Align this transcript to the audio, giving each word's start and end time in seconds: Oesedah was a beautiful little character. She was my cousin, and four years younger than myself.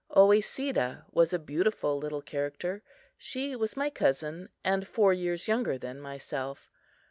Oesedah 0.17 1.05
was 1.11 1.31
a 1.31 1.37
beautiful 1.37 1.95
little 1.99 2.23
character. 2.23 2.81
She 3.19 3.55
was 3.55 3.77
my 3.77 3.91
cousin, 3.91 4.49
and 4.63 4.87
four 4.87 5.13
years 5.13 5.47
younger 5.47 5.77
than 5.77 6.01
myself. 6.01 6.71